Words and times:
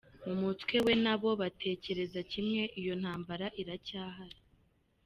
Mu 0.25 0.33
mutwe 0.41 0.75
we 0.85 0.93
n’abo 1.03 1.29
batekereza 1.41 2.19
kimwe 2.31 2.61
iyo 2.79 2.93
ntambara 3.01 3.45
iracyahari. 3.61 4.39